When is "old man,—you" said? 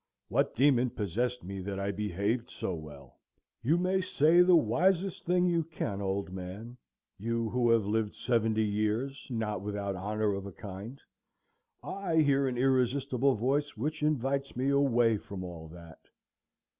6.01-7.51